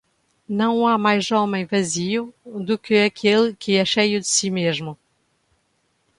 [0.49, 4.97] Não há mais homem vazio do que aquele que é cheio de si mesmo.